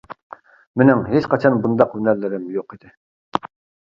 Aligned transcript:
مېنىڭ 0.81 1.03
ھېچقاچان 1.11 1.57
بۇنداق 1.67 1.93
ھۈنەرلىرىم 1.99 2.49
يوق 2.57 2.77
ئىدى. 2.79 2.95